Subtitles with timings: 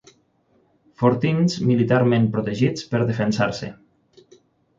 [1.01, 3.71] Fortins militarment protegits per defensar-se.